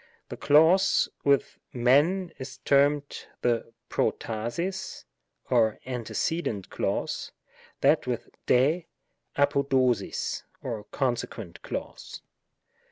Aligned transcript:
The 0.29 0.35
clause 0.35 1.09
with 1.23 1.59
fisvy 1.75 2.31
is 2.39 2.57
termed 2.65 3.27
the 3.43 3.71
Protasis, 3.87 5.05
or 5.47 5.77
antecedent 5.85 6.71
clause; 6.71 7.31
that 7.81 8.07
with 8.07 8.25
8s 8.47 8.77
y 8.85 8.87
the 9.35 9.41
Apo 9.43 9.61
dosis, 9.61 10.41
or 10.63 10.85
consequent 10.85 11.61
clause. 11.61 12.23